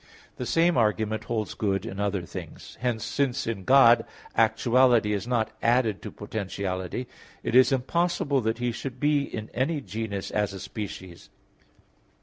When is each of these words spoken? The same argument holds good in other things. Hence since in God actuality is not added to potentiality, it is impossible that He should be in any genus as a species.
The 0.37 0.47
same 0.47 0.77
argument 0.77 1.25
holds 1.25 1.53
good 1.53 1.85
in 1.85 1.99
other 1.99 2.23
things. 2.23 2.75
Hence 2.81 3.05
since 3.05 3.45
in 3.45 3.65
God 3.65 4.03
actuality 4.35 5.13
is 5.13 5.27
not 5.27 5.51
added 5.61 6.01
to 6.01 6.09
potentiality, 6.11 7.07
it 7.43 7.53
is 7.53 7.71
impossible 7.71 8.41
that 8.41 8.57
He 8.57 8.71
should 8.71 8.99
be 8.99 9.21
in 9.21 9.51
any 9.53 9.79
genus 9.79 10.31
as 10.31 10.53
a 10.53 10.59
species. 10.59 11.29